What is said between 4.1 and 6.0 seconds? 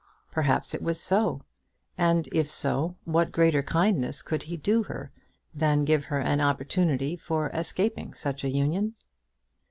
could he do her than